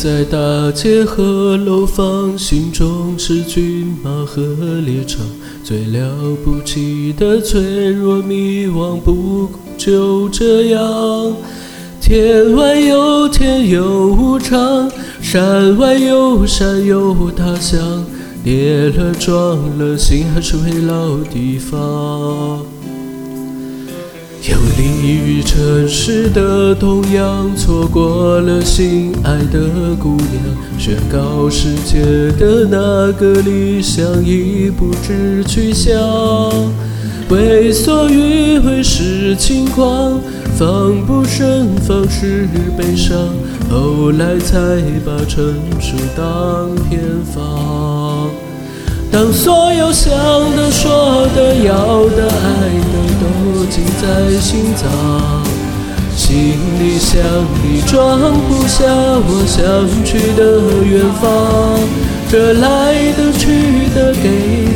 [0.00, 4.40] 在大街和楼房，心中是骏马和
[4.86, 5.26] 猎场。
[5.64, 11.34] 最了不起的脆弱迷惘，不就这样。
[12.00, 14.88] 天外有天有无常，
[15.20, 18.04] 山外有山有他乡。
[18.44, 22.64] 跌了撞了，心还是回老地方。
[24.48, 30.42] 游离于城市的同样，错过了心爱的姑娘。
[30.78, 32.00] 宣告世界
[32.38, 35.92] 的那个理想已不知去向。
[37.28, 40.18] 为所欲为是轻狂，
[40.56, 43.14] 防不胜防是悲伤。
[43.70, 44.56] 后来才
[45.04, 47.02] 把成熟当偏
[47.34, 48.30] 方。
[49.10, 50.10] 当所有想
[50.56, 52.97] 的、说的、要的、爱的
[53.70, 54.02] 紧在
[54.40, 54.88] 心脏，
[56.16, 56.26] 行
[56.80, 57.22] 李箱
[57.62, 59.56] 里装不下我想
[60.04, 60.40] 去的
[60.84, 61.22] 远方。
[62.30, 64.26] 这来的、去的、给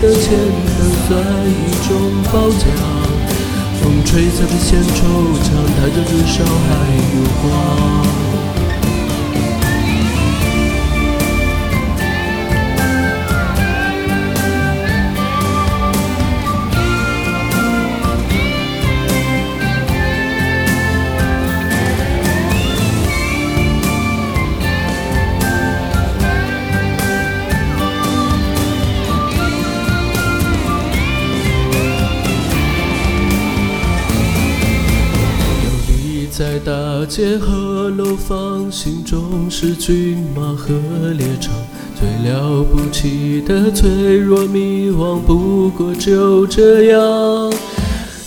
[0.00, 0.38] 的、欠
[0.76, 1.08] 的，算
[1.48, 1.88] 一种
[2.30, 2.62] 褒奖。
[3.80, 4.98] 风吹草低见惆
[5.40, 6.68] 怅，抬头至少还
[7.14, 7.48] 有光。
[36.40, 36.72] 在大
[37.04, 40.72] 街和楼房，心中是骏马和
[41.18, 41.52] 猎场。
[41.94, 47.52] 最了不起的脆弱迷惘，不过就这样。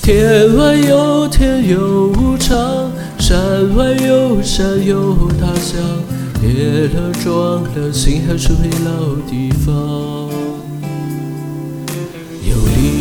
[0.03, 5.81] 天外有天有无常，山外有山有他乡。
[6.39, 10.32] 跌了撞了，心还是回老地方。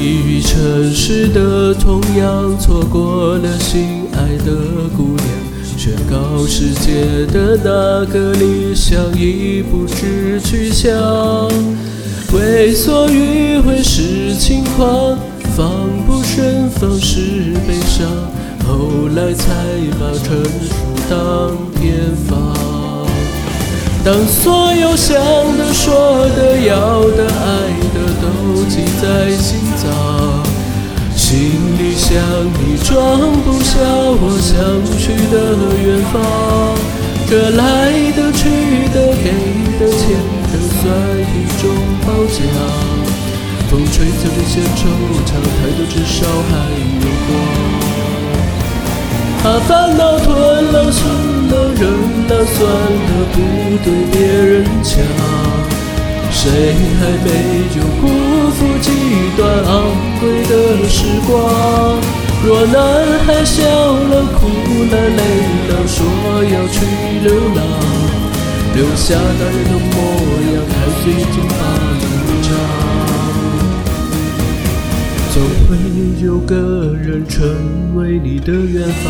[0.03, 4.03] 游离于城市的同样，错过了心。
[4.13, 4.53] 爱的
[4.97, 5.27] 姑娘，
[5.79, 10.91] 宣告世界的那个理想已不知去向。
[12.33, 15.17] 为所欲为是轻狂，
[15.57, 15.71] 防
[16.07, 18.05] 不胜防是悲伤。
[18.67, 19.45] 后来才
[20.01, 20.75] 把成熟
[21.09, 21.95] 当偏
[22.29, 22.37] 方。
[24.05, 25.15] 当所有想
[25.57, 27.47] 的、说的、要的、爱
[27.91, 27.91] 的
[32.12, 32.93] 李箱里装
[33.41, 34.53] 不下我想
[35.00, 35.34] 去的
[35.81, 36.21] 远方，
[37.27, 37.65] 这来
[38.12, 38.45] 的、去
[38.93, 39.33] 的、给
[39.81, 40.21] 的、欠
[40.53, 40.84] 的，算
[41.25, 41.65] 一种
[42.05, 42.37] 褒奖。
[43.71, 44.84] 风吹走这些惆
[45.25, 46.53] 怅，抬头至少还
[47.01, 47.31] 有光。
[49.43, 50.28] 把烦恼吞
[50.71, 51.01] 了、算
[51.49, 51.81] 了、忍
[52.28, 53.34] 了、算了，不
[53.83, 54.53] 对别人
[54.83, 54.93] 讲。
[56.31, 56.51] 谁
[56.99, 57.28] 还没
[57.77, 58.05] 有辜
[58.51, 58.87] 负几
[59.37, 59.72] 段昂
[60.19, 60.53] 贵的
[60.89, 61.31] 时光？
[62.44, 62.75] 若男
[63.25, 64.48] 孩笑了、哭
[64.91, 65.22] 了、累
[65.69, 66.04] 了，说
[66.42, 66.76] 要去
[67.22, 67.62] 流浪，
[68.75, 69.94] 留下大人的模
[70.53, 71.53] 样，看最近把
[72.03, 72.04] 路
[72.42, 72.50] 长。
[75.32, 75.36] 总
[75.69, 75.70] 会
[76.20, 76.53] 有个
[76.97, 79.06] 人成为你的远方。